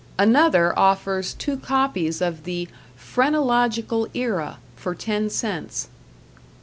[0.17, 5.89] Another offers two copies of the "Phrenological Era" for ten cents.